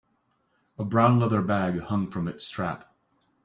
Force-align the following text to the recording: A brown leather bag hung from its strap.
A 0.79 0.83
brown 0.83 1.19
leather 1.19 1.43
bag 1.43 1.79
hung 1.81 2.09
from 2.09 2.27
its 2.27 2.43
strap. 2.43 2.91